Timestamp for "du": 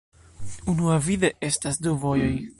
1.89-1.97